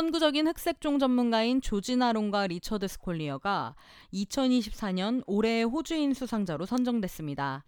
선구적인 0.00 0.46
흑색종 0.46 0.98
전문가인 0.98 1.60
조지나 1.60 2.00
롱과 2.00 2.46
리처드 2.46 2.88
스콜리어가 2.88 3.74
2024년 4.14 5.22
올해의 5.26 5.64
호주인 5.64 6.14
수상자로 6.14 6.64
선정됐습니다. 6.64 7.66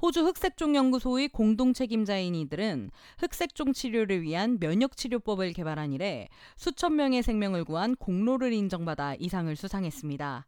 호주 0.00 0.24
흑색종 0.24 0.74
연구소의 0.74 1.28
공동 1.28 1.74
책임자인 1.74 2.34
이들은 2.34 2.90
흑색종 3.18 3.74
치료를 3.74 4.22
위한 4.22 4.58
면역 4.58 4.96
치료법을 4.96 5.52
개발한 5.52 5.92
이래 5.92 6.28
수천 6.56 6.96
명의 6.96 7.22
생명을 7.22 7.64
구한 7.64 7.94
공로를 7.94 8.54
인정받아 8.54 9.14
이 9.16 9.21
상을 9.21 9.54
수상했습니다. 9.54 10.46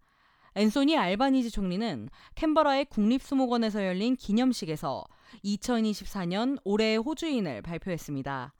앤소니 0.54 0.96
알바니지 0.96 1.50
총리는 1.50 2.08
캔버라의 2.36 2.86
국립수목원에서 2.86 3.84
열린 3.84 4.16
기념식에서 4.16 5.04
2024년 5.44 6.58
올해의 6.64 6.96
호주인을 6.96 7.60
발표했습니다. 7.60 8.54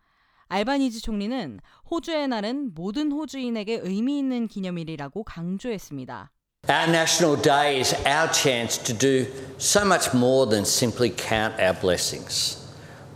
알바니지 0.48 1.00
총리는 1.02 1.60
호주의 1.90 2.26
날은 2.26 2.72
모든 2.74 3.12
호주인에게 3.12 3.80
의미 3.82 4.18
있는 4.18 4.48
기념일이라고 4.48 5.24
강조했습니다. 5.24 6.30
Our 6.68 6.88
National 6.88 7.40
Day 7.40 7.78
is 7.78 7.94
our 8.06 8.30
chance 8.32 8.82
to 8.82 8.96
do 8.96 9.30
so 9.58 9.84
much 9.84 10.10
more 10.14 10.48
than 10.48 10.62
simply 10.64 11.14
count 11.14 11.54
our 11.60 11.78
blessings. 11.78 12.58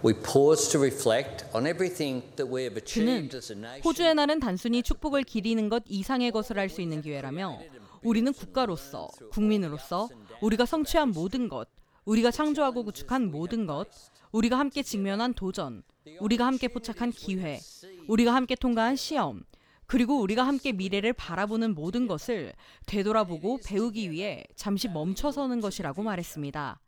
We 0.05 0.15
pause 0.15 0.71
to 0.73 0.81
reflect 0.81 1.45
on 1.55 1.67
everything 1.67 2.23
that 2.37 2.51
we 2.53 2.63
have 2.63 2.77
achieved 2.77 3.37
as 3.37 3.53
a 3.53 3.59
nation. 3.59 3.83
호주의 3.85 4.15
날은 4.15 4.41
단순히 4.41 4.83
축복을 4.83 5.23
기리는 5.25 5.69
것 5.69 5.83
이상의 5.87 6.31
것을 6.33 6.59
할 6.59 6.69
수 6.69 6.81
있는 6.83 7.03
기회라며 7.03 7.61
우리는 8.03 8.33
국가로서, 8.33 9.09
국민으로서 9.31 10.09
우리가 10.41 10.67
성취한 10.67 11.11
모든 11.13 11.49
것, 11.49 11.69
우리가 12.05 12.31
창조하고 12.31 12.85
구축한 12.85 13.31
모든 13.31 13.67
것, 13.67 13.89
우리가 14.33 14.59
함께 14.59 14.83
직면한 14.83 15.35
도전, 15.35 15.83
우리가 16.21 16.47
함께 16.47 16.69
포착한 16.69 17.11
기회, 17.11 17.61
우리가 18.09 18.35
함께 18.35 18.57
통과한 18.57 18.97
시험, 18.97 19.45
그리고 19.87 20.21
우리가 20.21 20.45
함께 20.45 20.73
미래를 20.73 21.13
바라보는 21.13 21.75
모든 21.75 22.07
것을 22.07 22.55
되돌아보고 22.87 23.61
배우기 23.65 24.11
위해 24.11 24.45
잠시 24.57 24.89
멈춰서는 24.89 25.61
것이라고 25.61 26.03
말했습니다. 26.03 26.81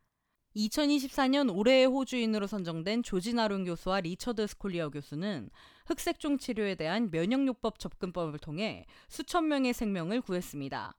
2024년 0.56 1.54
올해의 1.54 1.86
호주인으로 1.86 2.46
선정된 2.46 3.02
조지나론 3.02 3.64
교수와 3.64 4.00
리처드 4.00 4.46
스콜리어 4.46 4.88
교수는 4.88 5.50
흑색종 5.86 6.38
치료에 6.38 6.76
대한 6.76 7.10
면역요법 7.10 7.78
접근법을 7.78 8.38
통해 8.38 8.86
수천 9.08 9.48
명의 9.48 9.72
생명을 9.74 10.20
구했습니다. 10.22 10.94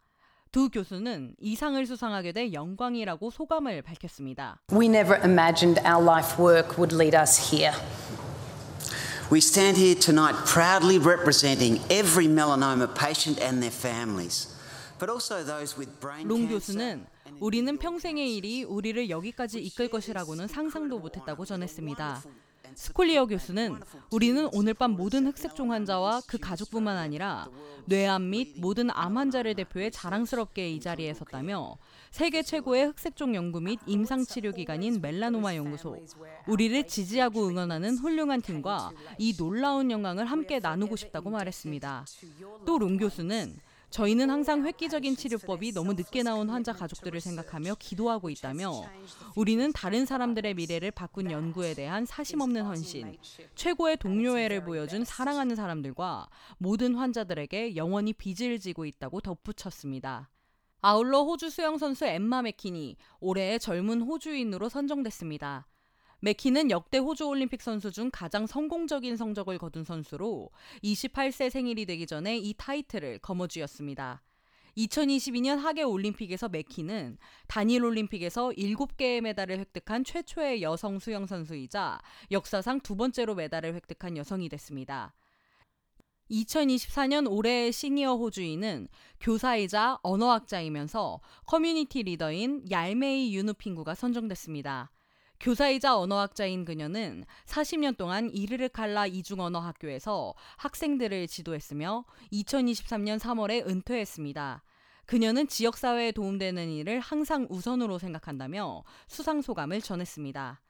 두 0.55 0.69
교수는 0.69 1.35
이 1.37 1.53
상을 1.53 1.85
수상하게 1.85 2.31
돼 2.31 2.53
영광이라고 2.53 3.29
소감을 3.29 3.81
밝혔습니다. 3.81 4.61
We 4.71 4.87
never 4.87 5.19
imagined 5.21 5.85
our 5.85 6.01
life 6.01 6.41
work 6.41 6.77
would 6.77 6.95
lead 6.95 7.13
us 7.13 7.51
here. 7.51 7.73
We 9.29 9.39
stand 9.39 9.77
here 9.77 9.99
tonight 9.99 10.37
proudly 10.45 10.97
representing 10.97 11.83
every 11.91 12.27
melanoma 12.27 12.87
patient 12.95 13.37
and 13.43 13.59
their 13.59 13.69
families, 13.69 14.55
but 14.97 15.11
also 15.11 15.43
those 15.43 15.75
with 15.77 15.91
brain 15.99 16.25
롱. 16.25 16.47
교수는 16.47 17.05
우리는 17.41 17.77
평생의 17.77 18.37
일이 18.37 18.63
우리를 18.63 19.09
여기까지 19.09 19.59
이끌 19.59 19.89
것이라고는 19.89 20.47
상상도 20.47 20.99
못했다고 20.99 21.43
전했습니다. 21.43 22.23
스콜리어 22.73 23.25
교수는 23.27 23.77
우리는 24.11 24.49
오늘 24.53 24.73
밤 24.73 24.91
모든 24.91 25.27
흑색종 25.27 25.71
환자와 25.71 26.21
그 26.27 26.37
가족뿐만 26.37 26.97
아니라 26.97 27.47
뇌암 27.85 28.29
및 28.29 28.53
모든 28.57 28.89
암 28.91 29.17
환자를 29.17 29.53
대표해 29.55 29.89
자랑스럽게 29.91 30.71
이 30.71 30.79
자리에 30.79 31.13
섰다며 31.13 31.77
세계 32.11 32.41
최고의 32.41 32.87
흑색종 32.87 33.35
연구 33.35 33.61
및 33.61 33.79
임상 33.85 34.25
치료 34.25 34.51
기관인 34.51 35.01
멜라노마 35.01 35.55
연구소, 35.55 35.97
우리를 36.47 36.87
지지하고 36.87 37.47
응원하는 37.47 37.97
훌륭한 37.97 38.41
팀과 38.41 38.91
이 39.17 39.35
놀라운 39.35 39.91
영광을 39.91 40.25
함께 40.25 40.59
나누고 40.59 40.95
싶다고 40.95 41.29
말했습니다. 41.29 42.05
또 42.65 42.77
롱 42.79 42.97
교수는 42.97 43.55
저희는 43.95 44.29
항상 44.29 44.65
획기적인 44.65 45.15
치료법이 45.15 45.71
너무 45.71 45.93
늦게 45.93 46.21
나온 46.21 46.49
환자 46.49 46.73
가족들을 46.73 47.21
생각하며 47.21 47.75
기도하고 47.79 48.29
있다며 48.29 48.83
우리는 49.37 49.71
다른 49.71 50.05
사람들의 50.05 50.53
미래를 50.53 50.91
바꾼 50.91 51.31
연구에 51.31 51.73
대한 51.75 52.05
사심없는 52.05 52.65
헌신, 52.65 53.15
최고의 53.55 53.95
동료애를 53.95 54.65
보여준 54.65 55.05
사랑하는 55.05 55.55
사람들과 55.55 56.27
모든 56.57 56.95
환자들에게 56.95 57.77
영원히 57.77 58.11
빚을 58.11 58.59
지고 58.59 58.83
있다고 58.85 59.21
덧붙였습니다. 59.21 60.29
아울러 60.81 61.21
호주 61.23 61.49
수영 61.49 61.77
선수 61.77 62.03
엠마 62.03 62.41
맥킨이 62.41 62.97
올해의 63.21 63.61
젊은 63.61 64.01
호주인으로 64.01 64.67
선정됐습니다. 64.67 65.67
맥키는 66.25 66.71
역대 66.71 66.97
호주 66.97 67.27
올림픽 67.27 67.61
선수 67.61 67.91
중 67.91 68.09
가장 68.11 68.47
성공적인 68.47 69.15
성적을 69.15 69.59
거둔 69.59 69.83
선수로 69.83 70.49
28세 70.83 71.51
생일이 71.51 71.85
되기 71.85 72.07
전에 72.07 72.35
이 72.39 72.55
타이틀을 72.57 73.19
거머쥐었습니다. 73.19 74.23
2022년 74.75 75.57
하계 75.57 75.83
올림픽에서 75.83 76.49
맥키는 76.49 77.19
단일 77.45 77.85
올림픽에서 77.85 78.49
7개의 78.57 79.21
메달을 79.21 79.59
획득한 79.59 80.03
최초의 80.03 80.63
여성 80.63 80.97
수영 80.97 81.27
선수이자 81.27 82.01
역사상 82.31 82.79
두 82.79 82.95
번째로 82.95 83.35
메달을 83.35 83.75
획득한 83.75 84.17
여성이 84.17 84.49
됐습니다. 84.49 85.13
2024년 86.31 87.29
올해의 87.29 87.71
시니어 87.71 88.15
호주인은 88.15 88.87
교사이자 89.19 89.99
언어학자이면서 90.01 91.21
커뮤니티 91.45 92.01
리더인 92.01 92.65
얄메이 92.71 93.35
유누핑구가 93.35 93.93
선정됐습니다. 93.93 94.94
교사이자 95.39 95.97
언어학자인 95.97 96.65
그녀는 96.65 97.25
40년 97.45 97.97
동안 97.97 98.29
이르르칼라 98.31 99.07
이중언어학교에서 99.07 100.33
학생들을 100.57 101.27
지도했으며 101.27 102.05
2023년 102.31 103.19
3월에 103.19 103.67
은퇴했습니다. 103.67 104.63
그녀는 105.05 105.47
지역사회에 105.47 106.11
도움되는 106.13 106.69
일을 106.71 106.99
항상 106.99 107.45
우선으로 107.49 107.99
생각한다며 107.99 108.83
수상 109.07 109.41
소감을 109.41 109.81
전했습니다. 109.81 110.61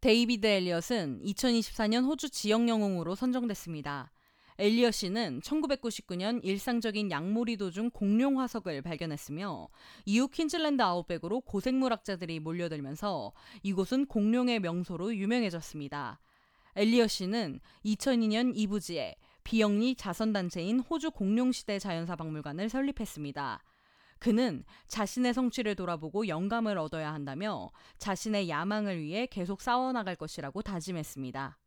데이비드 0.00 0.46
엘리엇은 0.46 1.22
2024년 1.24 2.04
호주 2.04 2.28
지역 2.30 2.68
영웅으로 2.68 3.14
선정됐습니다. 3.14 4.12
엘리엇 4.58 4.94
씨는 4.94 5.40
1999년 5.42 6.40
일상적인 6.42 7.10
양모리 7.10 7.58
도중 7.58 7.90
공룡 7.90 8.40
화석을 8.40 8.80
발견했으며 8.80 9.68
이후 10.06 10.28
퀸즐랜드 10.28 10.82
아웃백으로 10.82 11.42
고생물학자들이 11.42 12.40
몰려들면서 12.40 13.32
이곳은 13.62 14.06
공룡의 14.06 14.60
명소로 14.60 15.14
유명해졌습니다. 15.14 16.20
엘리엇 16.74 17.10
씨는 17.10 17.60
2002년 17.84 18.52
이부지에 18.54 19.16
비영리 19.44 19.94
자선단체인 19.94 20.80
호주 20.80 21.10
공룡시대 21.10 21.78
자연사 21.78 22.16
박물관을 22.16 22.70
설립했습니다. 22.70 23.62
그는 24.18 24.64
자신의 24.88 25.34
성취를 25.34 25.74
돌아보고 25.74 26.28
영감을 26.28 26.78
얻어야 26.78 27.12
한다며 27.12 27.70
자신의 27.98 28.48
야망을 28.48 29.02
위해 29.02 29.26
계속 29.26 29.60
싸워나갈 29.60 30.16
것이라고 30.16 30.62
다짐했습니다. 30.62 31.58